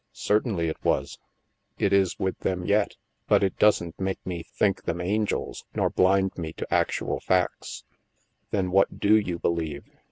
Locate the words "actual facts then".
6.73-8.71